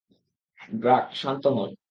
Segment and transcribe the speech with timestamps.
[0.81, 1.71] ড্রাক, শান্ত হোন।